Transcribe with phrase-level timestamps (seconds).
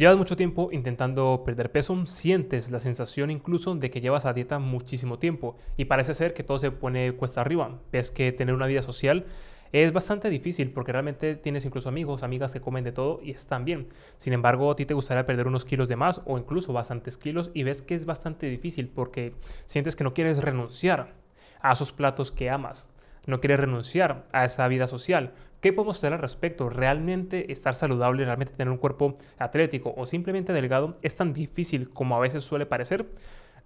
[0.00, 4.58] Llevas mucho tiempo intentando perder peso, sientes la sensación incluso de que llevas a dieta
[4.58, 7.78] muchísimo tiempo y parece ser que todo se pone cuesta arriba.
[7.92, 9.26] Ves que tener una vida social
[9.72, 13.66] es bastante difícil porque realmente tienes incluso amigos, amigas que comen de todo y están
[13.66, 13.88] bien.
[14.16, 17.50] Sin embargo, a ti te gustaría perder unos kilos de más o incluso bastantes kilos
[17.52, 19.34] y ves que es bastante difícil porque
[19.66, 21.12] sientes que no quieres renunciar
[21.60, 22.88] a esos platos que amas
[23.26, 25.32] no quieres renunciar a esa vida social.
[25.60, 26.70] ¿Qué podemos hacer al respecto?
[26.70, 32.16] ¿Realmente estar saludable, realmente tener un cuerpo atlético o simplemente delgado es tan difícil como
[32.16, 33.06] a veces suele parecer?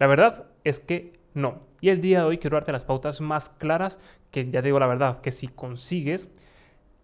[0.01, 1.61] La verdad es que no.
[1.81, 4.01] Y el día de hoy quiero darte las pautas más claras
[4.33, 6.29] que ya digo la verdad, que si consigues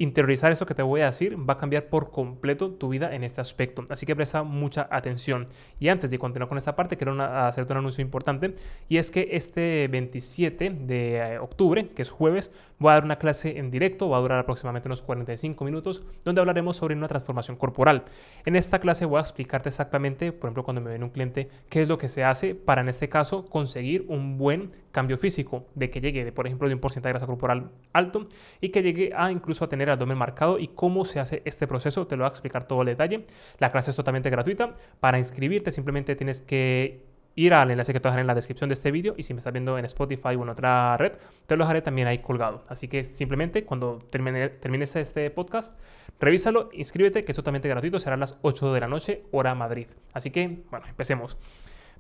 [0.01, 3.23] interiorizar eso que te voy a decir va a cambiar por completo tu vida en
[3.23, 3.85] este aspecto.
[3.91, 5.45] Así que presta mucha atención.
[5.79, 8.55] Y antes de continuar con esta parte, quiero hacerte un anuncio importante.
[8.89, 13.17] Y es que este 27 de eh, octubre, que es jueves, voy a dar una
[13.17, 14.09] clase en directo.
[14.09, 18.05] Va a durar aproximadamente unos 45 minutos, donde hablaremos sobre una transformación corporal.
[18.47, 21.83] En esta clase voy a explicarte exactamente, por ejemplo, cuando me viene un cliente, qué
[21.83, 25.67] es lo que se hace para, en este caso, conseguir un buen cambio físico.
[25.75, 28.29] De que llegue, de, por ejemplo, de un porcentaje de grasa corporal alto
[28.63, 32.07] y que llegue a incluso a tener abdomen marcado y cómo se hace este proceso.
[32.07, 33.25] Te lo voy a explicar todo el detalle.
[33.59, 34.71] La clase es totalmente gratuita.
[35.01, 38.75] Para inscribirte simplemente tienes que ir al enlace que te dejaré en la descripción de
[38.75, 41.13] este vídeo y si me estás viendo en Spotify o en otra red,
[41.47, 42.65] te lo dejaré también ahí colgado.
[42.69, 45.79] Así que simplemente cuando termine, termines este podcast,
[46.19, 49.87] revísalo, inscríbete, que es totalmente gratuito, será a las 8 de la noche, hora Madrid.
[50.13, 51.37] Así que, bueno, empecemos.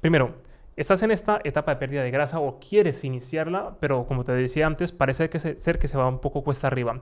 [0.01, 0.35] Primero,
[0.77, 4.67] estás en esta etapa de pérdida de grasa o quieres iniciarla, pero como te decía
[4.67, 7.01] antes, parece que ser que se va un poco cuesta arriba.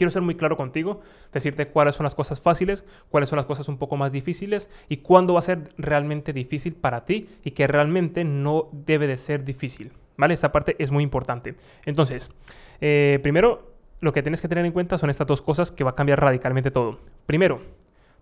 [0.00, 3.68] Quiero ser muy claro contigo, decirte cuáles son las cosas fáciles, cuáles son las cosas
[3.68, 7.66] un poco más difíciles y cuándo va a ser realmente difícil para ti y que
[7.66, 9.92] realmente no debe de ser difícil.
[10.16, 10.32] ¿Vale?
[10.32, 11.54] Esta parte es muy importante.
[11.84, 12.30] Entonces,
[12.80, 15.90] eh, primero, lo que tienes que tener en cuenta son estas dos cosas que va
[15.90, 16.98] a cambiar radicalmente todo.
[17.26, 17.60] Primero,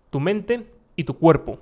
[0.09, 1.61] tu mente y tu cuerpo.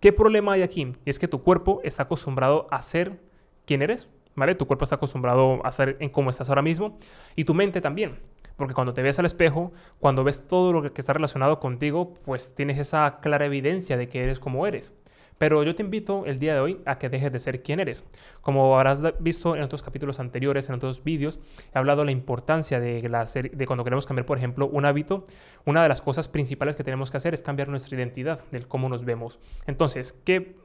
[0.00, 0.94] ¿Qué problema hay aquí?
[1.04, 3.20] Y es que tu cuerpo está acostumbrado a ser
[3.66, 4.54] quien eres, ¿vale?
[4.54, 6.96] Tu cuerpo está acostumbrado a ser en cómo estás ahora mismo
[7.36, 8.16] y tu mente también.
[8.58, 12.56] Porque cuando te ves al espejo, cuando ves todo lo que está relacionado contigo, pues
[12.56, 14.92] tienes esa clara evidencia de que eres como eres.
[15.38, 18.02] Pero yo te invito el día de hoy a que dejes de ser quien eres.
[18.42, 21.38] Como habrás visto en otros capítulos anteriores, en otros vídeos,
[21.72, 25.24] he hablado de la importancia de, cuando queremos cambiar, por ejemplo, un hábito.
[25.64, 28.88] Una de las cosas principales que tenemos que hacer es cambiar nuestra identidad, del cómo
[28.88, 29.38] nos vemos.
[29.68, 30.56] Entonces, ¿qué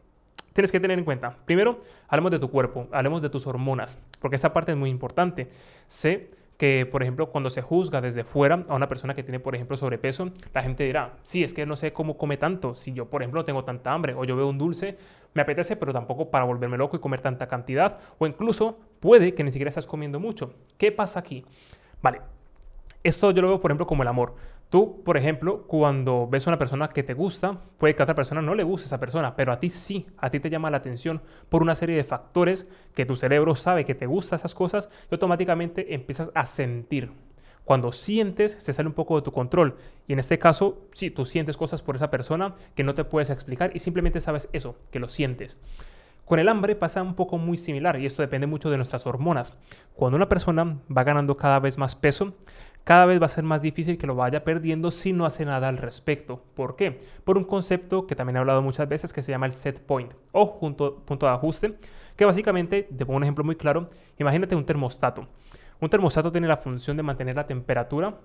[0.53, 1.37] tienes que tener en cuenta?
[1.45, 1.77] Primero,
[2.07, 5.49] hablemos de tu cuerpo, hablemos de tus hormonas, porque esta parte es muy importante.
[5.87, 9.55] Sé que, por ejemplo, cuando se juzga desde fuera a una persona que tiene, por
[9.55, 13.09] ejemplo, sobrepeso, la gente dirá, sí, es que no sé cómo come tanto, si yo,
[13.09, 14.97] por ejemplo, tengo tanta hambre o yo veo un dulce,
[15.33, 19.43] me apetece, pero tampoco para volverme loco y comer tanta cantidad, o incluso puede que
[19.43, 20.53] ni siquiera estás comiendo mucho.
[20.77, 21.43] ¿Qué pasa aquí?
[22.01, 22.21] Vale,
[23.03, 24.35] esto yo lo veo, por ejemplo, como el amor.
[24.73, 28.15] Tú, por ejemplo, cuando ves a una persona que te gusta, puede que a otra
[28.15, 30.77] persona no le guste esa persona, pero a ti sí, a ti te llama la
[30.77, 34.89] atención por una serie de factores que tu cerebro sabe que te gustan esas cosas
[35.11, 37.11] y automáticamente empiezas a sentir.
[37.65, 39.77] Cuando sientes, se sale un poco de tu control.
[40.07, 43.29] Y en este caso, sí, tú sientes cosas por esa persona que no te puedes
[43.29, 45.59] explicar y simplemente sabes eso, que lo sientes.
[46.25, 49.57] Con el hambre pasa un poco muy similar y esto depende mucho de nuestras hormonas.
[49.93, 52.33] Cuando una persona va ganando cada vez más peso,
[52.83, 55.69] cada vez va a ser más difícil que lo vaya perdiendo si no hace nada
[55.69, 56.43] al respecto.
[56.53, 56.99] ¿Por qué?
[57.23, 60.13] Por un concepto que también he hablado muchas veces que se llama el set point
[60.31, 61.77] o punto, de ajuste,
[62.15, 65.27] que básicamente, te pongo un ejemplo muy claro, imagínate un termostato.
[65.79, 68.19] Un termostato tiene la función de mantener la temperatura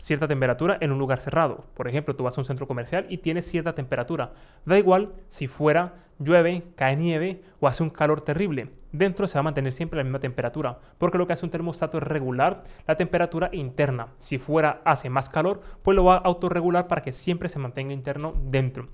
[0.00, 1.64] cierta temperatura en un lugar cerrado.
[1.74, 4.32] Por ejemplo, tú vas a un centro comercial y tienes cierta temperatura.
[4.64, 8.70] Da igual si fuera llueve, cae nieve o hace un calor terrible.
[8.92, 11.98] Dentro se va a mantener siempre la misma temperatura, porque lo que hace un termostato
[11.98, 14.08] es regular la temperatura interna.
[14.18, 17.92] Si fuera hace más calor, pues lo va a autorregular para que siempre se mantenga
[17.92, 18.88] interno dentro.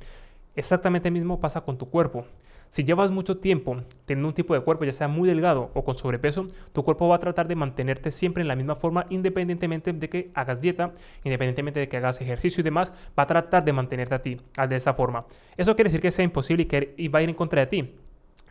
[0.55, 2.27] Exactamente lo mismo pasa con tu cuerpo.
[2.69, 5.97] Si llevas mucho tiempo teniendo un tipo de cuerpo, ya sea muy delgado o con
[5.97, 10.09] sobrepeso, tu cuerpo va a tratar de mantenerte siempre en la misma forma, independientemente de
[10.09, 10.93] que hagas dieta,
[11.25, 14.37] independientemente de que hagas ejercicio y demás, va a tratar de mantenerte a ti
[14.69, 15.27] de esa forma.
[15.57, 17.67] ¿Eso quiere decir que sea imposible y que y va a ir en contra de
[17.67, 17.95] ti?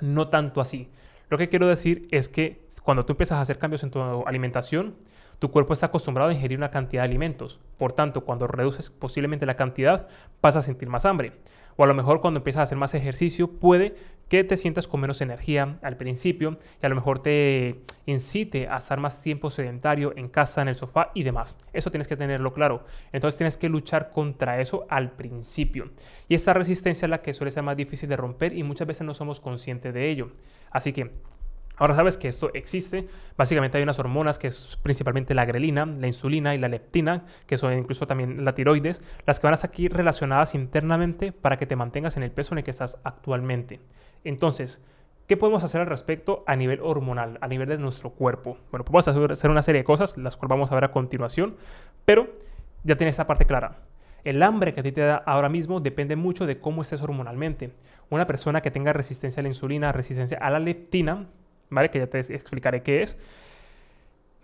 [0.01, 0.89] No tanto así.
[1.29, 4.95] Lo que quiero decir es que cuando tú empiezas a hacer cambios en tu alimentación,
[5.39, 7.59] tu cuerpo está acostumbrado a ingerir una cantidad de alimentos.
[7.77, 10.07] Por tanto, cuando reduces posiblemente la cantidad,
[10.41, 11.33] vas a sentir más hambre.
[11.77, 13.95] O a lo mejor cuando empiezas a hacer más ejercicio, puede
[14.30, 18.77] que te sientas con menos energía al principio y a lo mejor te incite a
[18.77, 21.57] estar más tiempo sedentario en casa, en el sofá y demás.
[21.74, 22.86] Eso tienes que tenerlo claro.
[23.12, 25.92] Entonces tienes que luchar contra eso al principio.
[26.27, 29.06] Y esta resistencia es la que suele ser más difícil de romper y muchas veces
[29.06, 30.31] no somos conscientes de ello.
[30.71, 31.12] Así que
[31.77, 33.07] Ahora sabes que esto existe.
[33.38, 37.57] Básicamente hay unas hormonas que es principalmente la grelina, la insulina y la leptina, que
[37.57, 41.66] son incluso también la tiroides, las que van a estar aquí relacionadas internamente para que
[41.66, 43.80] te mantengas en el peso en el que estás actualmente.
[44.24, 44.81] Entonces,
[45.27, 48.57] ¿qué podemos hacer al respecto a nivel hormonal, a nivel de nuestro cuerpo?
[48.71, 51.56] Bueno, podemos hacer una serie de cosas, las cuales vamos a ver a continuación,
[52.06, 52.28] pero
[52.83, 53.80] ya tienes esta parte clara.
[54.24, 57.71] El hambre que a ti te da ahora mismo depende mucho de cómo estés hormonalmente.
[58.10, 61.28] Una persona que tenga resistencia a la insulina, resistencia a la leptina,
[61.69, 61.89] ¿vale?
[61.89, 63.17] Que ya te explicaré qué es,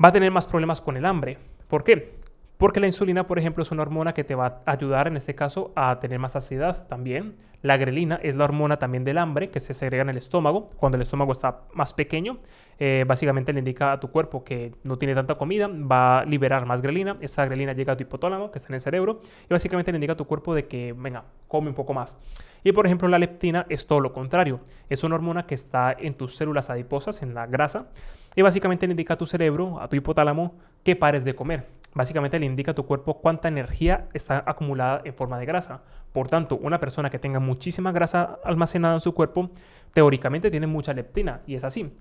[0.03, 1.37] va a tener más problemas con el hambre.
[1.67, 2.20] ¿Por qué?
[2.61, 5.33] Porque la insulina, por ejemplo, es una hormona que te va a ayudar en este
[5.33, 7.31] caso a tener más saciedad también.
[7.63, 10.67] La grelina es la hormona también del hambre que se segrega en el estómago.
[10.77, 12.37] Cuando el estómago está más pequeño,
[12.77, 16.67] eh, básicamente le indica a tu cuerpo que no tiene tanta comida, va a liberar
[16.67, 17.17] más grelina.
[17.19, 20.13] Esa grelina llega a tu hipotálamo, que está en el cerebro, y básicamente le indica
[20.13, 22.15] a tu cuerpo de que, venga, come un poco más.
[22.63, 24.59] Y por ejemplo, la leptina es todo lo contrario.
[24.87, 27.87] Es una hormona que está en tus células adiposas, en la grasa,
[28.35, 30.53] y básicamente le indica a tu cerebro, a tu hipotálamo,
[30.83, 31.80] que pares de comer.
[31.93, 35.81] Básicamente le indica a tu cuerpo cuánta energía está acumulada en forma de grasa.
[36.13, 39.49] Por tanto, una persona que tenga muchísima grasa almacenada en su cuerpo,
[39.93, 41.93] teóricamente tiene mucha leptina, y es así.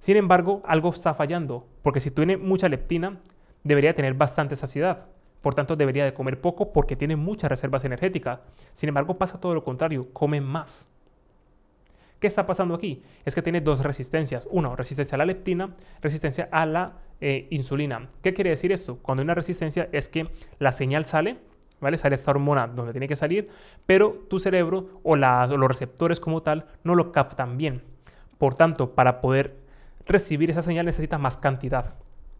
[0.00, 3.20] Sin embargo, algo está fallando, porque si tiene mucha leptina,
[3.64, 5.06] debería tener bastante saciedad.
[5.40, 8.40] Por tanto, debería de comer poco porque tiene muchas reservas energéticas.
[8.72, 10.88] Sin embargo, pasa todo lo contrario, come más.
[12.18, 13.02] ¿Qué está pasando aquí?
[13.24, 14.48] Es que tiene dos resistencias.
[14.50, 18.08] Uno, resistencia a la leptina, resistencia a la eh, insulina.
[18.22, 18.98] ¿Qué quiere decir esto?
[18.98, 20.28] Cuando hay una resistencia es que
[20.58, 21.38] la señal sale,
[21.80, 21.96] ¿vale?
[21.96, 23.48] Sale esta hormona donde tiene que salir,
[23.86, 27.82] pero tu cerebro o, o los receptores como tal no lo captan bien.
[28.36, 29.56] Por tanto, para poder
[30.06, 31.94] recibir esa señal necesita más cantidad.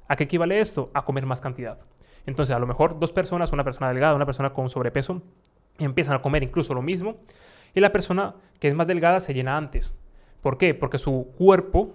[0.09, 0.91] ¿A qué equivale esto?
[0.93, 1.79] A comer más cantidad.
[2.27, 5.23] Entonces, a lo mejor dos personas, una persona delgada, una persona con sobrepeso,
[5.79, 7.17] empiezan a comer incluso lo mismo
[7.79, 9.95] y la persona que es más delgada se llena antes.
[10.43, 10.75] ¿Por qué?
[10.75, 11.95] Porque su cuerpo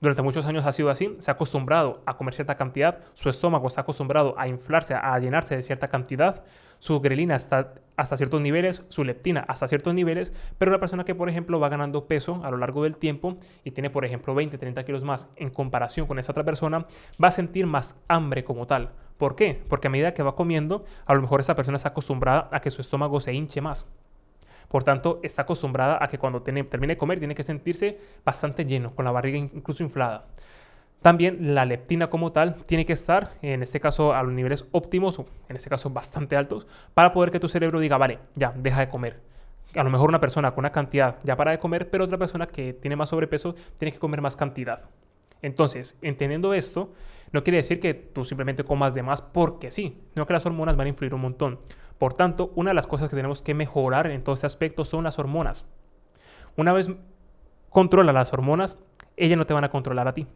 [0.00, 3.68] durante muchos años ha sido así, se ha acostumbrado a comer cierta cantidad, su estómago
[3.68, 6.42] está acostumbrado a inflarse, a llenarse de cierta cantidad,
[6.80, 11.14] su grelina está hasta ciertos niveles, su leptina hasta ciertos niveles, pero una persona que,
[11.14, 14.58] por ejemplo, va ganando peso a lo largo del tiempo y tiene, por ejemplo, 20,
[14.58, 16.84] 30 kilos más en comparación con esa otra persona,
[17.22, 18.90] va a sentir más hambre como tal.
[19.18, 19.62] ¿Por qué?
[19.68, 22.72] Porque a medida que va comiendo, a lo mejor esa persona está acostumbrada a que
[22.72, 23.86] su estómago se hinche más.
[24.68, 28.94] Por tanto, está acostumbrada a que cuando termine de comer tiene que sentirse bastante lleno,
[28.94, 30.26] con la barriga incluso inflada.
[31.02, 35.20] También la leptina como tal tiene que estar, en este caso, a los niveles óptimos,
[35.48, 38.88] en este caso bastante altos, para poder que tu cerebro diga, vale, ya, deja de
[38.88, 39.20] comer.
[39.74, 42.46] A lo mejor una persona con una cantidad ya para de comer, pero otra persona
[42.46, 44.88] que tiene más sobrepeso tiene que comer más cantidad.
[45.40, 46.92] Entonces, entendiendo esto,
[47.32, 50.76] no quiere decir que tú simplemente comas de más porque sí, sino que las hormonas
[50.76, 51.58] van a influir un montón.
[52.02, 55.04] Por tanto, una de las cosas que tenemos que mejorar en todo este aspecto son
[55.04, 55.66] las hormonas.
[56.56, 56.90] Una vez
[57.70, 58.76] controla las hormonas,
[59.16, 60.26] ellas no te van a controlar a ti.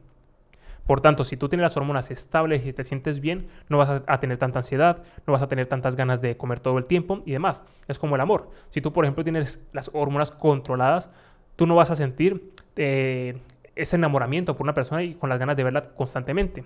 [0.86, 4.20] Por tanto, si tú tienes las hormonas estables y te sientes bien, no vas a,
[4.20, 7.32] tener tanta ansiedad, no vas a tener tantas ganas de comer todo el tiempo y
[7.32, 7.62] demás.
[7.88, 8.48] Es como el amor.
[8.68, 11.10] Si tú, por ejemplo, tienes las hormonas controladas,
[11.56, 13.42] tú no vas a sentir eh,
[13.74, 16.60] ese enamoramiento por una persona y con las ganas de verla constantemente.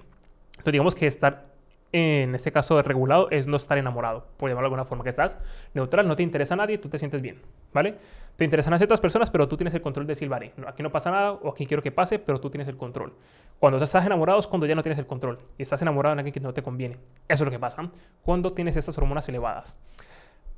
[0.51, 1.47] Entonces digamos que estar
[1.93, 5.39] en este caso regulado es no estar enamorado, por llamarlo de alguna forma, que estás
[5.75, 7.43] neutral, no te interesa a nadie, tú te sientes bien,
[7.73, 7.97] ¿vale?
[8.37, 10.91] Te interesan a ciertas personas, pero tú tienes el control de decir, vale, aquí no
[10.91, 13.13] pasa nada o aquí quiero que pase, pero tú tienes el control.
[13.59, 16.33] Cuando estás enamorado es cuando ya no tienes el control y estás enamorado de alguien
[16.33, 16.97] que no te conviene.
[17.29, 17.91] Eso es lo que pasa
[18.23, 19.77] cuando tienes estas hormonas elevadas.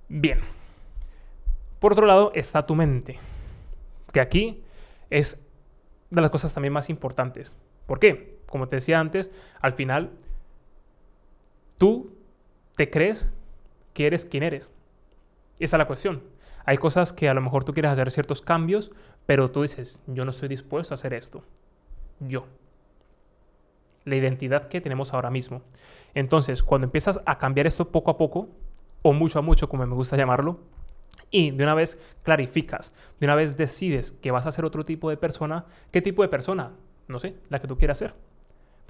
[0.08, 0.40] Bien.
[1.80, 3.18] Por otro lado está tu mente,
[4.12, 4.62] que aquí
[5.10, 5.44] es
[6.10, 7.56] de las cosas también más importantes.
[7.86, 8.38] ¿Por qué?
[8.46, 10.10] Como te decía antes, al final
[11.82, 12.12] tú
[12.76, 13.32] te crees
[13.92, 14.70] que eres quien eres.
[15.58, 16.22] esa es la cuestión.
[16.64, 18.92] Hay cosas que a lo mejor tú quieres hacer ciertos cambios,
[19.26, 21.42] pero tú dices, yo no estoy dispuesto a hacer esto.
[22.20, 22.46] Yo.
[24.04, 25.62] La identidad que tenemos ahora mismo.
[26.14, 28.48] Entonces, cuando empiezas a cambiar esto poco a poco,
[29.02, 30.60] o mucho a mucho, como me gusta llamarlo,
[31.32, 35.10] y de una vez clarificas, de una vez decides que vas a ser otro tipo
[35.10, 36.74] de persona, ¿qué tipo de persona?
[37.08, 38.14] No sé, la que tú quieras ser.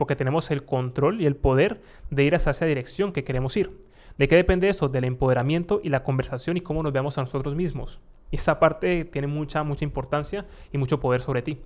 [0.03, 1.81] Porque tenemos el control y el poder
[2.11, 3.71] de ir hacia esa dirección que queremos ir.
[4.19, 4.89] ¿De qué depende eso?
[4.89, 8.01] Del empoderamiento y la conversación y cómo nos veamos a nosotros mismos.
[8.33, 11.61] Y esa parte tiene mucha, mucha importancia y mucho poder sobre ti.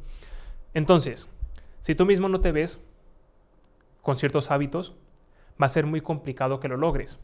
[0.74, 1.30] Entonces,
[1.80, 2.78] si tú mismo no te ves
[4.02, 4.94] con ciertos hábitos,
[5.58, 7.18] va a ser muy complicado que lo logres.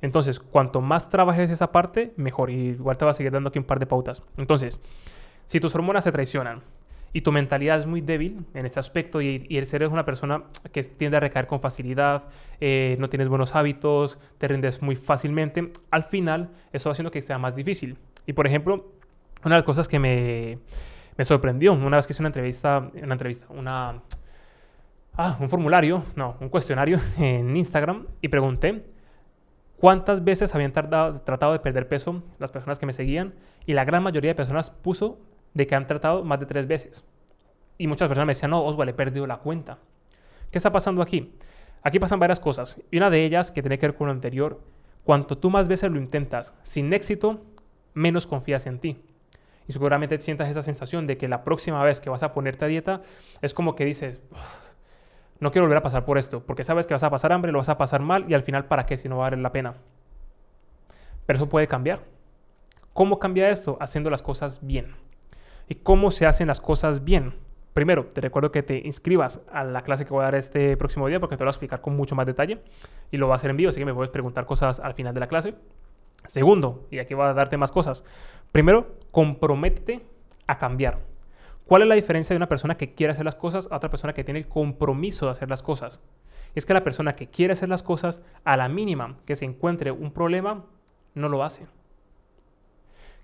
[0.00, 2.48] Entonces, cuanto más trabajes esa parte, mejor.
[2.48, 4.22] Y igual te va a seguir dando aquí un par de pautas.
[4.38, 4.80] Entonces,
[5.44, 6.62] si tus hormonas se traicionan
[7.14, 10.42] y tu mentalidad es muy débil en este aspecto y, el ser es una persona
[10.72, 12.28] que tiende a recaer con facilidad,
[12.60, 17.22] eh, no tienes buenos hábitos, te rindes muy fácilmente, al final eso va haciendo que
[17.22, 17.96] sea más difícil.
[18.26, 18.92] Y por ejemplo,
[19.44, 20.58] una de las cosas que me,
[21.16, 24.02] Me sorprendió una vez que hice una entrevista, una entrevista, una,
[25.12, 28.82] ah, un formulario, no, un cuestionario en Instagram y pregunté
[29.76, 33.34] cuántas veces habían tratado de perder peso las personas que me seguían
[33.66, 35.20] y la gran mayoría de personas puso
[35.54, 37.04] de que han tratado más de tres veces.
[37.78, 39.78] Y muchas personas me decían, no, Oswald, he perdido la cuenta.
[40.50, 41.34] ¿Qué está pasando aquí?
[41.82, 42.80] Aquí pasan varias cosas.
[42.90, 44.60] Y una de ellas, que tiene que ver con lo anterior,
[45.04, 47.42] cuanto tú más veces lo intentas sin éxito,
[47.94, 49.02] menos confías en ti.
[49.66, 52.68] Y seguramente sientas esa sensación de que la próxima vez que vas a ponerte a
[52.68, 53.02] dieta
[53.40, 54.20] es como que dices,
[55.40, 57.58] no quiero volver a pasar por esto, porque sabes que vas a pasar hambre, lo
[57.58, 59.74] vas a pasar mal y al final, ¿para qué si no va la pena?
[61.26, 62.00] Pero eso puede cambiar.
[62.92, 63.76] ¿Cómo cambia esto?
[63.80, 64.94] Haciendo las cosas bien.
[65.68, 67.34] ¿Y cómo se hacen las cosas bien?
[67.72, 71.08] Primero, te recuerdo que te inscribas a la clase que voy a dar este próximo
[71.08, 72.60] día porque te lo voy a explicar con mucho más detalle
[73.10, 75.12] y lo voy a hacer en vivo, así que me puedes preguntar cosas al final
[75.12, 75.54] de la clase.
[76.26, 78.04] Segundo, y aquí voy a darte más cosas.
[78.52, 80.02] Primero, comprométete
[80.46, 81.00] a cambiar.
[81.66, 84.12] ¿Cuál es la diferencia de una persona que quiere hacer las cosas a otra persona
[84.12, 86.00] que tiene el compromiso de hacer las cosas?
[86.54, 89.90] Es que la persona que quiere hacer las cosas, a la mínima que se encuentre
[89.90, 90.64] un problema,
[91.14, 91.66] no lo hace.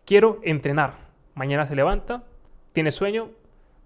[0.04, 0.94] Quiero entrenar.
[1.35, 2.25] Mañana se levanta,
[2.80, 3.28] tiene sueño,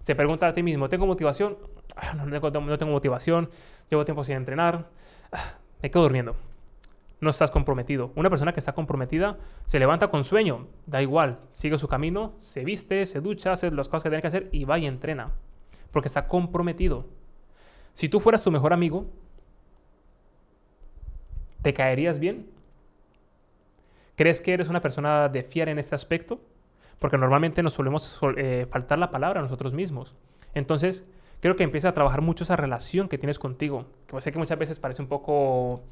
[0.01, 1.57] se pregunta a ti mismo, ¿tengo motivación?
[1.97, 3.49] Ah, no, tengo, motivación,
[3.89, 4.89] llevo tiempo sin entrenar,
[5.33, 6.37] ah, me quedo durmiendo.
[7.19, 8.13] No estás comprometido.
[8.15, 12.63] Una persona que está comprometida se levanta con sueño, da igual, sigue su camino, se
[12.63, 15.33] viste, se ducha, hace las cosas que tiene que hacer y va y entrena,
[15.91, 17.07] porque está comprometido.
[17.91, 19.07] Si tú fueras tu mejor amigo,
[21.61, 22.49] ¿te caerías bien?
[24.15, 26.39] ¿Crees que eres una persona de fiar en este aspecto?
[26.99, 30.15] Porque normalmente nos solemos eh, faltar la palabra a nosotros mismos.
[30.53, 31.05] Entonces,
[31.41, 34.57] creo que empieza a trabajar mucho esa relación que tienes contigo, que sé que muchas
[34.57, 35.83] veces parece un poco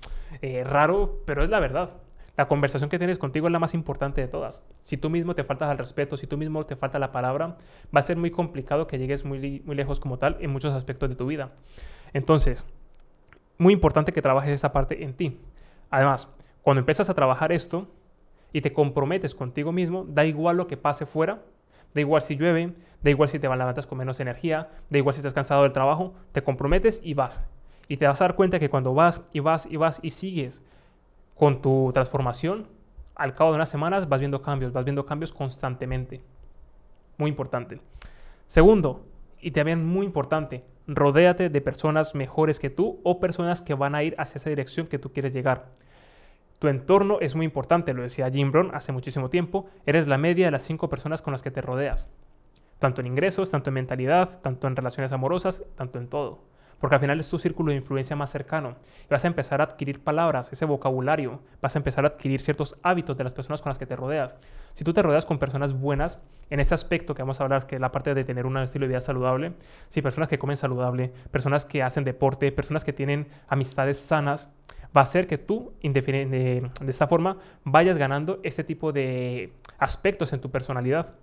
[0.41, 1.91] eh, raro, pero es la verdad.
[2.35, 4.63] La conversación que tienes contigo es la más importante de todas.
[4.81, 7.57] Si tú mismo te faltas al respeto, si tú mismo te falta la palabra,
[7.95, 11.09] va a ser muy complicado que llegues muy, muy lejos como tal en muchos aspectos
[11.09, 11.51] de tu vida.
[12.11, 12.65] Entonces,
[13.59, 15.39] muy importante que trabajes esa parte en ti.
[15.91, 16.27] Además,
[16.63, 17.87] cuando empiezas a trabajar esto,
[18.53, 21.41] y te comprometes contigo mismo, da igual lo que pase fuera,
[21.93, 25.19] da igual si llueve, da igual si te levantas con menos energía, da igual si
[25.19, 27.43] estás cansado del trabajo, te comprometes y vas.
[27.87, 30.63] Y te vas a dar cuenta que cuando vas y vas y vas y sigues
[31.35, 32.67] con tu transformación,
[33.15, 36.21] al cabo de unas semanas vas viendo cambios, vas viendo cambios constantemente.
[37.17, 37.81] Muy importante.
[38.47, 39.05] Segundo,
[39.41, 44.03] y también muy importante, rodéate de personas mejores que tú o personas que van a
[44.03, 45.69] ir hacia esa dirección que tú quieres llegar.
[46.63, 49.65] Tu entorno es muy importante, lo decía Jim Brown hace muchísimo tiempo.
[49.85, 52.09] Eres la media de las cinco personas con las que te rodeas.
[52.79, 56.45] Tanto en ingresos, tanto en mentalidad, tanto en relaciones amorosas, tanto en todo.
[56.79, 58.77] Porque al final es tu círculo de influencia más cercano.
[59.03, 61.41] Y vas a empezar a adquirir palabras, ese vocabulario.
[61.61, 64.37] Vas a empezar a adquirir ciertos hábitos de las personas con las que te rodeas.
[64.71, 67.75] Si tú te rodeas con personas buenas, en este aspecto que vamos a hablar, que
[67.75, 69.51] es la parte de tener un estilo de vida saludable,
[69.89, 74.49] si personas que comen saludable, personas que hacen deporte, personas que tienen amistades sanas,
[74.95, 80.41] va a hacer que tú, de, esta forma, vayas ganando este tipo de aspectos en
[80.41, 81.15] tu personalidad.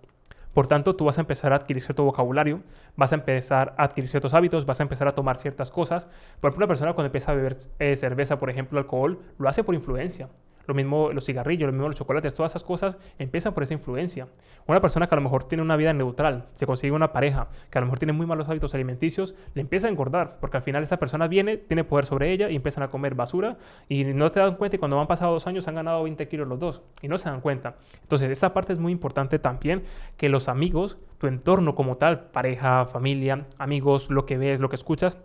[0.54, 2.62] Por tanto, tú vas a empezar a adquirir cierto vocabulario,
[2.96, 6.06] vas a empezar a adquirir ciertos hábitos, vas a empezar a tomar ciertas cosas.
[6.40, 9.62] Por ejemplo, una persona cuando empieza a beber eh, cerveza, por ejemplo, alcohol, lo hace
[9.62, 10.28] por influencia.
[10.66, 14.28] Lo mismo los cigarrillos, lo mismo los chocolates, todas esas cosas empiezan por esa influencia.
[14.66, 17.78] Una persona que a lo mejor tiene una vida neutral, se consigue una pareja que
[17.78, 20.82] a lo mejor tiene muy malos hábitos alimenticios, le empieza a engordar, porque al final
[20.82, 24.40] esa persona viene, tiene poder sobre ella y empiezan a comer basura y no te
[24.40, 27.08] dan cuenta y cuando han pasado dos años han ganado 20 kilos los dos y
[27.08, 27.76] no se dan cuenta.
[28.02, 29.82] Entonces, esta parte es muy importante también
[30.16, 34.76] que los amigos, tu entorno como tal, pareja, familia, amigos, lo que ves, lo que
[34.76, 35.18] escuchas,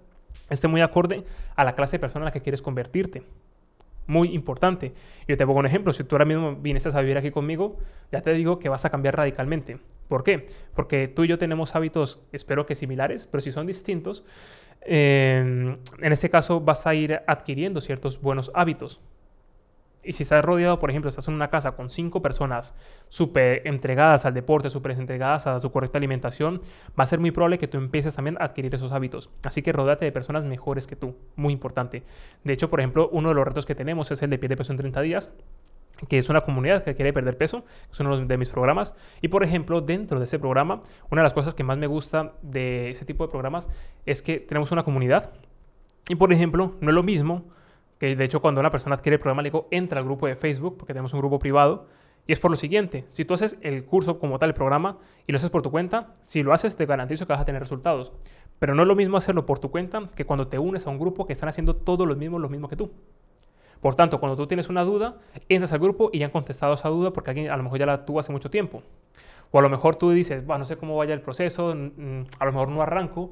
[0.49, 1.23] esté muy acorde
[1.55, 3.23] a la clase de persona en la que quieres convertirte
[4.07, 4.93] muy importante.
[5.27, 7.77] Yo te pongo un ejemplo, si tú ahora mismo vienes a vivir aquí conmigo,
[8.11, 9.79] ya te digo que vas a cambiar radicalmente.
[10.07, 10.45] ¿Por qué?
[10.75, 14.23] Porque tú y yo tenemos hábitos, espero que similares, pero si son distintos,
[14.81, 19.01] en este caso vas a ir adquiriendo ciertos buenos hábitos.
[20.05, 22.75] Y si estás rodeado, por ejemplo, estás en una casa con cinco personas
[23.09, 26.61] súper entregadas al deporte, súper entregadas a su correcta alimentación,
[26.97, 29.29] va a ser muy probable que tú empieces también a adquirir esos hábitos.
[29.43, 32.03] Así que rodate de personas mejores que tú, muy importante.
[32.43, 34.57] De hecho, por ejemplo, uno de los retos que tenemos es el de pie de
[34.57, 35.29] peso en 30 días
[36.09, 38.95] que es una comunidad que quiere perder peso, es uno de mis programas.
[39.21, 42.33] Y por ejemplo, dentro de ese programa, una de las cosas que más me gusta
[42.41, 43.69] de ese tipo de programas
[44.05, 45.31] es que tenemos una comunidad.
[46.09, 47.45] Y por ejemplo, no es lo mismo
[48.13, 50.77] de hecho cuando una persona adquiere el programa le digo, entra al grupo de Facebook,
[50.77, 51.87] porque tenemos un grupo privado,
[52.27, 54.97] y es por lo siguiente, si tú haces el curso como tal, el programa,
[55.27, 57.61] y lo haces por tu cuenta, si lo haces te garantizo que vas a tener
[57.61, 58.13] resultados.
[58.59, 60.97] Pero no es lo mismo hacerlo por tu cuenta que cuando te unes a un
[60.97, 62.91] grupo que están haciendo todo lo mismo, lo mismo que tú.
[63.79, 65.17] Por tanto, cuando tú tienes una duda,
[65.49, 67.85] entras al grupo y ya han contestado esa duda porque alguien a lo mejor ya
[67.85, 68.81] la tuvo hace mucho tiempo.
[69.51, 72.69] O a lo mejor tú dices, no sé cómo vaya el proceso, a lo mejor
[72.69, 73.31] no arranco,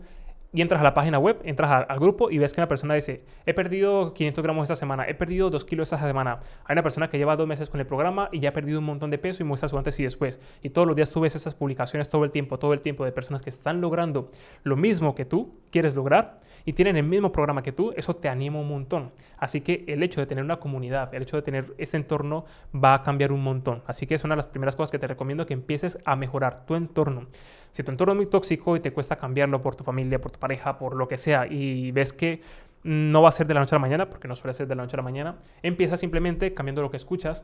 [0.54, 3.24] y entras a la página web, entras al grupo y ves que una persona dice,
[3.46, 6.40] he perdido 500 gramos esta semana, he perdido 2 kilos esta semana.
[6.66, 8.86] Hay una persona que lleva dos meses con el programa y ya ha perdido un
[8.86, 10.40] montón de peso y muestra su antes y después.
[10.62, 13.12] Y todos los días tú ves esas publicaciones todo el tiempo, todo el tiempo de
[13.12, 14.30] personas que están logrando
[14.64, 18.30] lo mismo que tú quieres lograr y tienen el mismo programa que tú, eso te
[18.30, 19.12] anima un montón.
[19.38, 22.94] Así que el hecho de tener una comunidad, el hecho de tener este entorno va
[22.94, 23.84] a cambiar un montón.
[23.86, 26.66] Así que es una de las primeras cosas que te recomiendo que empieces a mejorar
[26.66, 27.28] tu entorno.
[27.72, 30.40] Si tu entorno es muy tóxico y te cuesta cambiarlo por tu familia, por tu
[30.44, 32.42] pareja, por lo que sea, y ves que
[32.84, 34.76] no va a ser de la noche a la mañana, porque no suele ser de
[34.76, 37.44] la noche a la mañana, empieza simplemente cambiando lo que escuchas,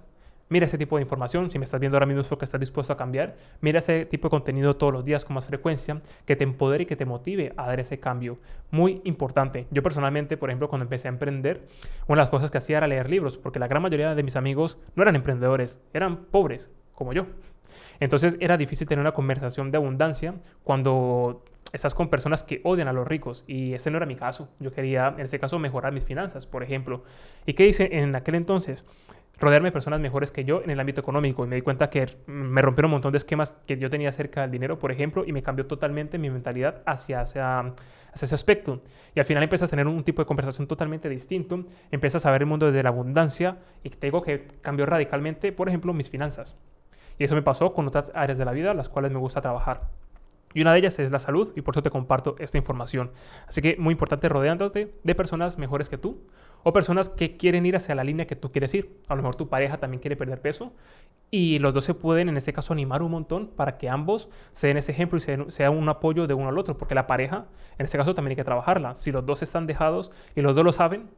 [0.51, 2.91] Mira ese tipo de información, si me estás viendo ahora mismo es porque estás dispuesto
[2.91, 3.36] a cambiar.
[3.62, 6.86] Mira ese tipo de contenido todos los días con más frecuencia que te empodere y
[6.88, 8.39] que te motive a dar ese cambio.
[8.72, 9.68] Muy importante.
[9.70, 11.68] Yo personalmente, por ejemplo, cuando empecé a emprender,
[12.08, 14.36] una de las cosas que hacía era leer libros, porque la gran mayoría de mis
[14.36, 17.27] amigos no eran emprendedores, eran pobres, como yo.
[18.00, 22.94] Entonces era difícil tener una conversación de abundancia cuando estás con personas que odian a
[22.94, 24.50] los ricos y ese no era mi caso.
[24.60, 27.03] Yo quería, en ese caso, mejorar mis finanzas, por ejemplo.
[27.46, 28.86] ¿Y qué hice en aquel entonces?
[29.39, 32.08] rodearme de personas mejores que yo en el ámbito económico y me di cuenta que
[32.27, 35.32] me rompieron un montón de esquemas que yo tenía acerca del dinero, por ejemplo, y
[35.32, 38.82] me cambió totalmente mi mentalidad hacia, ese aspecto.
[39.15, 42.41] Y al final empiezas a tener un tipo de conversación totalmente distinto, empiezas a ver
[42.41, 46.56] el mundo desde la abundancia y te digo que cambió radicalmente, por ejemplo, mis finanzas.
[47.19, 49.89] Y eso me pasó con otras áreas de la vida, las cuales me gusta trabajar.
[50.53, 53.11] Y una de ellas es la salud y por eso te comparto esta información.
[53.47, 56.21] Así que muy importante rodeándote de personas mejores que tú
[56.63, 58.97] o personas que quieren ir hacia la línea que tú quieres ir.
[59.07, 60.73] A lo mejor tu pareja también quiere perder peso
[61.29, 64.67] y los dos se pueden en este caso animar un montón para que ambos se
[64.67, 67.45] den ese ejemplo y sea un apoyo de uno al otro, porque la pareja
[67.77, 68.95] en este caso también hay que trabajarla.
[68.95, 71.09] Si los dos están dejados y los dos lo saben,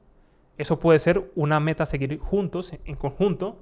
[0.57, 3.61] eso puede ser una meta seguir juntos, en conjunto,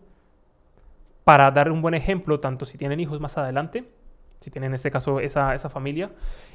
[1.30, 3.88] para dar un buen ejemplo, tanto si tienen hijos más adelante,
[4.40, 6.10] si tienen en este caso esa, esa familia,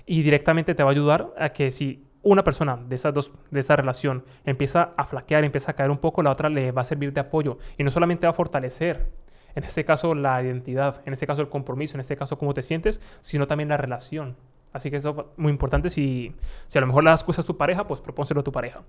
[0.05, 3.61] y directamente te va a ayudar a que si una persona de esas dos, de
[3.61, 6.85] esa relación empieza a flaquear, empieza a caer un poco, la otra le va a
[6.85, 9.13] servir de apoyo y no solamente va a fortalecer,
[9.55, 12.65] en este caso la identidad, en este caso el compromiso, en este caso cómo te
[12.65, 14.35] sientes, sino también la relación.
[14.73, 15.89] Así que eso es muy importante.
[15.89, 16.35] Si,
[16.67, 18.83] si a lo mejor las cosas tu pareja, pues propónselo a tu pareja.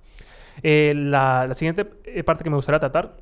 [0.63, 3.17] Eh, la, siguiente eh, parte que me gustaría tratar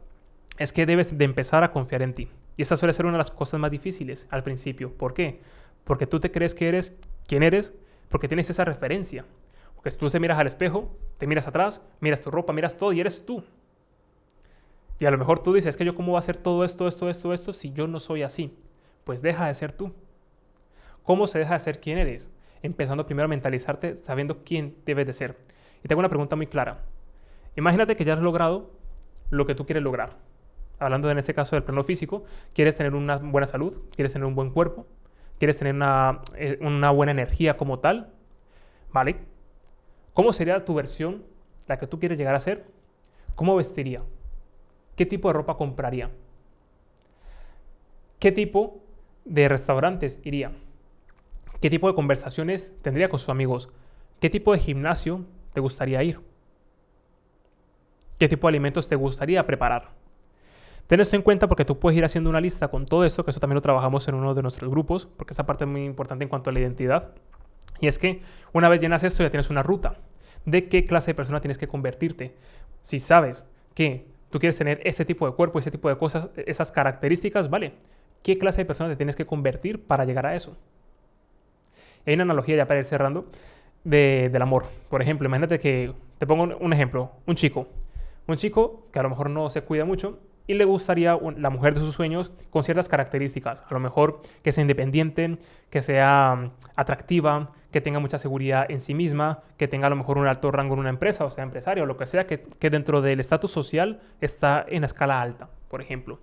[0.57, 2.29] es que debes de empezar a confiar en ti.
[2.57, 4.93] Y esa suele ser una de las cosas más difíciles al principio.
[4.93, 5.41] ¿Por qué?
[5.83, 7.73] Porque tú te crees que eres quien eres
[8.09, 9.25] porque tienes esa referencia.
[9.75, 12.99] Porque tú te miras al espejo, te miras atrás, miras tu ropa, miras todo y
[12.99, 13.43] eres tú.
[14.99, 16.87] Y a lo mejor tú dices, es que yo cómo voy a hacer todo esto,
[16.87, 18.55] esto, esto, esto si yo no soy así.
[19.03, 19.91] Pues deja de ser tú.
[21.01, 22.29] ¿Cómo se deja de ser quien eres?
[22.61, 25.37] Empezando primero a mentalizarte sabiendo quién debes de ser.
[25.83, 26.85] Y tengo una pregunta muy clara.
[27.55, 28.71] Imagínate que ya has logrado
[29.31, 30.17] lo que tú quieres lograr.
[30.79, 34.36] Hablando en este caso del plano físico, quieres tener una buena salud, quieres tener un
[34.36, 34.86] buen cuerpo,
[35.39, 38.12] quieres tener una, eh, una buena energía como tal,
[38.91, 39.17] ¿vale?
[40.13, 41.23] ¿Cómo sería tu versión,
[41.67, 42.65] la que tú quieres llegar a ser?
[43.36, 44.03] ¿Cómo vestiría?
[44.95, 46.12] ¿Qué tipo de ropa compraría?
[48.19, 48.79] ¿Qué tipo
[49.25, 50.51] de restaurantes iría?
[51.59, 53.69] ¿Qué tipo de conversaciones tendría con sus amigos?
[54.19, 56.19] ¿Qué tipo de gimnasio te gustaría ir?
[58.19, 59.89] ¿Qué tipo de alimentos te gustaría preparar?
[60.88, 63.32] Ten esto en cuenta porque tú puedes ir haciendo una lista con todo esto, que
[63.32, 66.24] eso también lo trabajamos en uno de nuestros grupos, porque esa parte es muy importante
[66.24, 67.12] en cuanto a la identidad.
[67.80, 69.98] Y es que una vez llenas esto ya tienes una ruta
[70.46, 72.36] de qué clase de persona tienes que convertirte.
[72.82, 76.72] Si sabes que tú quieres tener este tipo de cuerpo, ese tipo de cosas, esas
[76.72, 77.74] características, vale,
[78.22, 80.58] ¿qué clase de persona te tienes que convertir para llegar a eso?
[82.06, 83.28] Hay una analogía ya para ir cerrando
[83.86, 84.65] del amor.
[84.89, 87.67] Por ejemplo, imagínate que, te pongo un ejemplo, un chico.
[88.28, 91.73] Un chico que a lo mejor no se cuida mucho y le gustaría la mujer
[91.73, 93.62] de sus sueños con ciertas características.
[93.62, 95.38] A lo mejor que sea independiente,
[95.69, 99.95] que sea mm, atractiva, que tenga mucha seguridad en sí misma, que tenga a lo
[99.95, 102.41] mejor un alto rango en una empresa, o sea, empresario, o lo que sea, que,
[102.41, 106.19] que dentro del estatus social está en la escala alta, por ejemplo.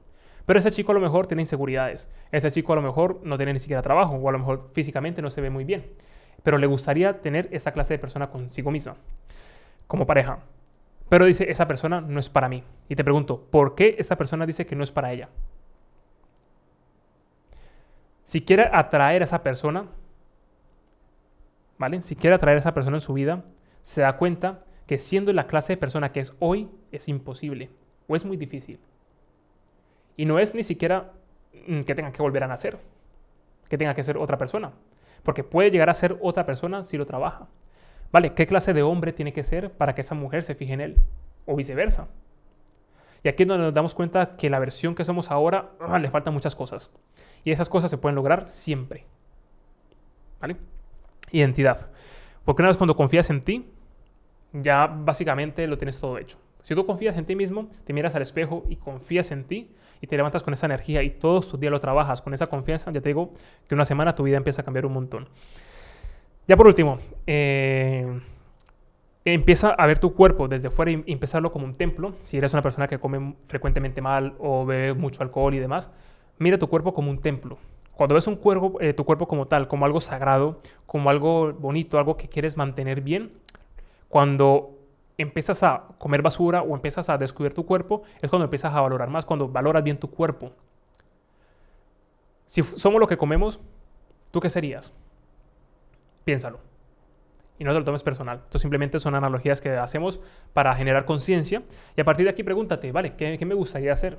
[0.46, 2.08] Pero ese chico a lo mejor tiene inseguridades.
[2.32, 5.22] Ese chico a lo mejor no tiene ni siquiera trabajo, o a lo mejor físicamente
[5.22, 5.86] no se ve muy bien.
[6.42, 8.96] Pero le gustaría tener esa clase de persona consigo misma,
[9.86, 10.40] como pareja.
[11.10, 12.62] Pero dice, esa persona no es para mí.
[12.88, 15.28] Y te pregunto, ¿por qué esta persona dice que no es para ella?
[18.22, 19.86] Si quiere atraer a esa persona,
[21.78, 22.00] ¿vale?
[22.04, 23.42] Si quiere atraer a esa persona en su vida,
[23.82, 27.70] se da cuenta que siendo la clase de persona que es hoy, es imposible
[28.06, 28.78] o es muy difícil.
[30.16, 31.10] Y no es ni siquiera
[31.66, 32.78] mm, que tenga que volver a nacer,
[33.68, 34.74] que tenga que ser otra persona,
[35.24, 37.48] porque puede llegar a ser otra persona si lo trabaja.
[38.12, 38.34] ¿Vale?
[38.34, 40.96] ¿Qué clase de hombre tiene que ser para que esa mujer se fije en él?
[41.46, 42.08] O viceversa.
[43.22, 46.10] Y aquí es donde nos damos cuenta que la versión que somos ahora ah, le
[46.10, 46.90] faltan muchas cosas.
[47.44, 49.06] Y esas cosas se pueden lograr siempre.
[50.40, 50.56] ¿Vale?
[51.30, 51.90] Identidad.
[52.44, 53.70] Porque una vez cuando confías en ti,
[54.52, 56.38] ya básicamente lo tienes todo hecho.
[56.62, 60.06] Si tú confías en ti mismo, te miras al espejo y confías en ti y
[60.06, 63.00] te levantas con esa energía y todos tus días lo trabajas con esa confianza, ya
[63.00, 63.30] te digo
[63.68, 65.28] que una semana tu vida empieza a cambiar un montón.
[66.50, 68.20] Ya por último, eh,
[69.24, 72.12] empieza a ver tu cuerpo desde fuera y empezarlo como un templo.
[72.22, 75.92] Si eres una persona que come frecuentemente mal o bebe mucho alcohol y demás,
[76.38, 77.56] mira tu cuerpo como un templo.
[77.92, 81.98] Cuando ves un cuerpo, eh, tu cuerpo como tal, como algo sagrado, como algo bonito,
[81.98, 83.30] algo que quieres mantener bien,
[84.08, 84.76] cuando
[85.18, 89.08] empiezas a comer basura o empiezas a descubrir tu cuerpo, es cuando empiezas a valorar
[89.08, 90.50] más, cuando valoras bien tu cuerpo.
[92.46, 93.60] Si somos lo que comemos,
[94.32, 94.92] ¿tú qué serías?
[96.30, 96.60] Piénsalo.
[97.58, 98.42] Y no te lo tomes personal.
[98.44, 100.20] Esto simplemente son analogías que hacemos
[100.52, 101.64] para generar conciencia.
[101.96, 104.16] Y a partir de aquí pregúntate, vale, ¿qué, ¿qué me gustaría hacer?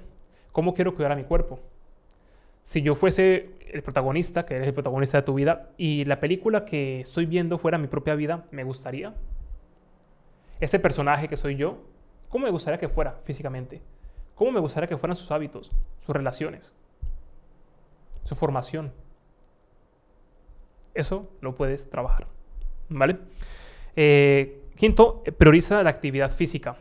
[0.52, 1.62] ¿Cómo quiero cuidar a mi cuerpo?
[2.64, 6.66] si yo fuese el protagonista, que eres el protagonista de tu vida, y la película
[6.66, 9.16] que estoy viendo fuera mi propia vida, ¿me gustaría?
[10.60, 11.80] Este personaje que soy yo,
[12.30, 13.82] ¿cómo me gustaría que fuera físicamente?
[14.36, 16.76] ¿Cómo me gustaría que fueran sus hábitos, sus relaciones,
[18.24, 18.92] su formación?
[20.94, 22.28] Eso lo puedes trabajar.
[22.90, 23.18] ¿Vale?
[23.96, 26.76] Eh, quinto, prioriza la actividad física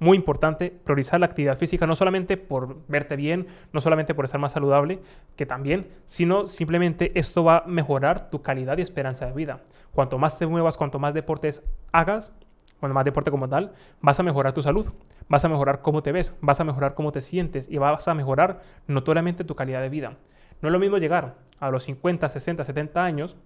[0.00, 4.40] muy importante priorizar la actividad física, no solamente por verte bien, no solamente por estar
[4.40, 5.00] más saludable,
[5.36, 9.60] que también, sino simplemente esto va a mejorar tu calidad y esperanza de vida.
[9.92, 12.32] Cuanto más te muevas, cuanto más deportes hagas,
[12.78, 14.86] cuanto más deporte como tal, vas a mejorar tu salud,
[15.28, 18.14] vas a mejorar cómo te ves, vas a mejorar cómo te sientes y vas a
[18.14, 20.16] mejorar notoriamente tu calidad de vida.
[20.62, 23.36] No es lo mismo llegar a los 50, 60, 70 años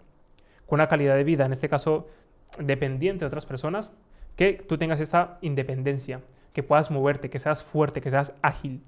[0.67, 2.09] con una calidad de vida, en este caso
[2.59, 3.93] dependiente de otras personas,
[4.37, 6.21] que tú tengas esta independencia
[6.53, 8.83] que puedas moverte, que seas fuerte, que seas ágil.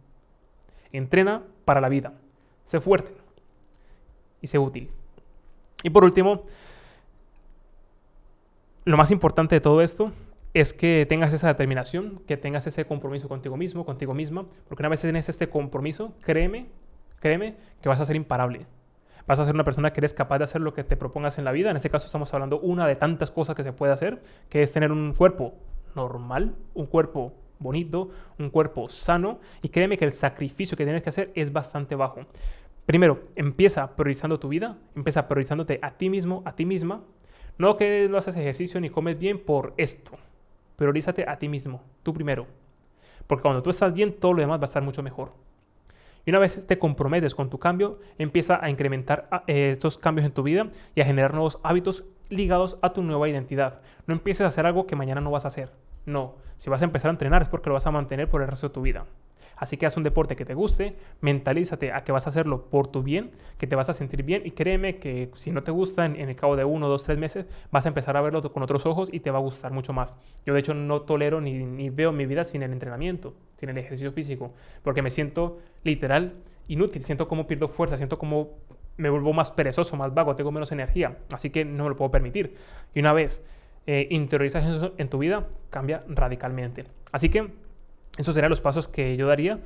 [0.92, 2.12] Entrena para la vida.
[2.64, 3.12] Sé fuerte
[4.40, 4.90] y sé útil.
[5.82, 6.42] Y por último,
[8.84, 10.12] lo más importante de todo esto
[10.54, 14.88] es que tengas esa determinación, que tengas ese compromiso contigo mismo, contigo misma, porque una
[14.88, 16.66] vez tienes este compromiso, créeme,
[17.20, 18.66] créeme que vas a ser imparable.
[19.26, 21.44] Vas a ser una persona que eres capaz de hacer lo que te propongas en
[21.44, 21.70] la vida.
[21.70, 24.72] En este caso estamos hablando una de tantas cosas que se puede hacer, que es
[24.72, 25.54] tener un cuerpo
[25.94, 31.08] normal, un cuerpo bonito, un cuerpo sano y créeme que el sacrificio que tienes que
[31.08, 32.26] hacer es bastante bajo.
[32.84, 37.02] Primero, empieza priorizando tu vida, empieza priorizándote a ti mismo, a ti misma.
[37.56, 40.12] No que no haces ejercicio ni comes bien por esto.
[40.76, 42.46] Priorízate a ti mismo, tú primero.
[43.26, 45.32] Porque cuando tú estás bien, todo lo demás va a estar mucho mejor.
[46.24, 50.26] Y una vez te comprometes con tu cambio, empieza a incrementar ah, eh, estos cambios
[50.26, 53.82] en tu vida y a generar nuevos hábitos ligados a tu nueva identidad.
[54.06, 55.70] No empieces a hacer algo que mañana no vas a hacer.
[56.06, 58.48] No, si vas a empezar a entrenar es porque lo vas a mantener por el
[58.48, 59.06] resto de tu vida.
[59.64, 62.88] Así que haz un deporte que te guste, mentalízate a que vas a hacerlo por
[62.88, 66.04] tu bien, que te vas a sentir bien y créeme que si no te gusta
[66.04, 68.84] en, el cabo de uno, dos, tres meses vas a empezar a verlo con otros
[68.84, 70.16] ojos y te va a gustar mucho más.
[70.44, 73.78] Yo de hecho no tolero ni, ni veo mi vida sin el entrenamiento, sin el
[73.78, 76.34] ejercicio físico, porque me siento literal
[76.68, 78.50] inútil, siento como pierdo fuerza, siento como
[78.98, 82.10] me vuelvo más perezoso, más vago, tengo menos energía, así que no me lo puedo
[82.10, 82.54] permitir.
[82.94, 83.42] Y una vez
[83.86, 86.84] eh, interiorizas eso en tu vida, cambia radicalmente.
[87.12, 87.63] Así que
[88.18, 89.60] esos serían los pasos que yo daría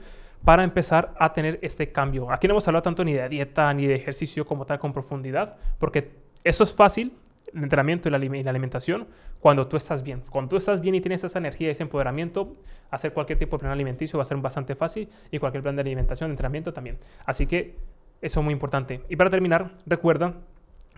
[0.44, 2.30] para empezar a tener este cambio.
[2.30, 5.56] Aquí no hemos hablado tanto ni de dieta ni de ejercicio como tal con profundidad,
[5.78, 6.12] porque
[6.44, 7.12] eso es fácil,
[7.52, 9.06] el entrenamiento y la, alimentación,
[9.40, 10.22] cuando tú estás bien.
[10.30, 12.52] Cuando tú estás bien y tienes esa energía, ese empoderamiento,
[12.90, 15.82] hacer cualquier tipo de plan alimenticio va a ser bastante fácil y cualquier plan de
[15.82, 16.98] alimentación, entrenamiento también.
[17.24, 17.76] Así que
[18.20, 19.02] eso es muy importante.
[19.08, 20.34] Y para terminar, recuerda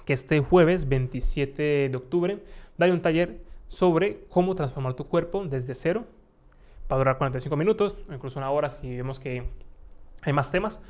[0.04, 2.42] que este jueves 27 de octubre
[2.78, 6.04] daré un taller sobre cómo transformar tu cuerpo desde cero.
[6.90, 9.44] Va a durar 45 minutos, incluso una hora si vemos que
[10.22, 10.82] hay más temas.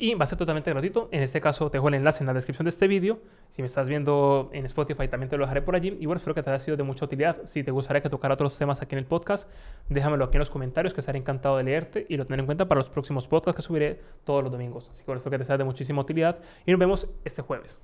[0.00, 1.08] Y va a ser totalmente gratuito.
[1.10, 3.18] En este caso te dejo el enlace en la descripción de este vídeo.
[3.50, 5.96] Si me estás viendo en Spotify también te lo dejaré por allí.
[6.00, 7.38] Y bueno, espero que te haya sido de mucha utilidad.
[7.46, 9.50] Si te gustaría que tocara otros temas aquí en el podcast,
[9.88, 12.68] déjamelo aquí en los comentarios que estaré encantado de leerte y lo tendré en cuenta
[12.68, 14.88] para los próximos podcasts que subiré todos los domingos.
[14.88, 17.80] Así que bueno, espero que te sea de muchísima utilidad y nos vemos este jueves.